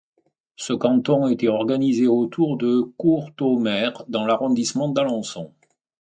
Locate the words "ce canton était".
0.55-1.47